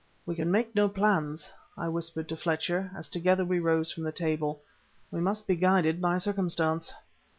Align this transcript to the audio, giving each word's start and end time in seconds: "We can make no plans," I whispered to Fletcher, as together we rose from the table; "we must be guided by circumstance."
"We 0.25 0.33
can 0.33 0.49
make 0.49 0.73
no 0.73 0.89
plans," 0.89 1.47
I 1.77 1.87
whispered 1.87 2.27
to 2.29 2.35
Fletcher, 2.35 2.89
as 2.97 3.07
together 3.07 3.45
we 3.45 3.59
rose 3.59 3.91
from 3.91 4.01
the 4.01 4.11
table; 4.11 4.63
"we 5.11 5.21
must 5.21 5.45
be 5.45 5.55
guided 5.55 6.01
by 6.01 6.17
circumstance." 6.17 6.91